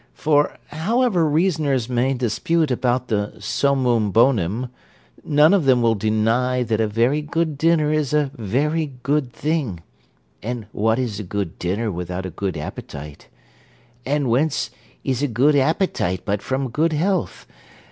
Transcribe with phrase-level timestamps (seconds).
[0.15, 4.69] For, however reasoners may dispute about the summum bonum,
[5.23, 9.81] none of them will deny that a very good dinner is a very good thing:
[10.41, 13.27] and what is a good dinner without a good appetite?
[14.03, 14.71] and whence
[15.03, 17.45] is a good appetite but from good health?